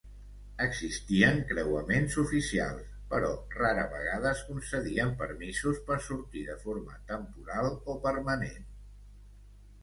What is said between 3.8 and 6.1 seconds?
vegada es concedien permisos per